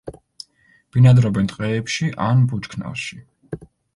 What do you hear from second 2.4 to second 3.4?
ბუჩქნარში.